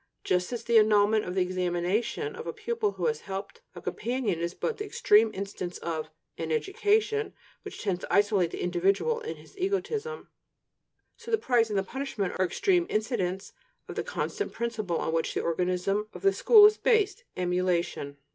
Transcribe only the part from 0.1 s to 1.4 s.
Just as the annulment of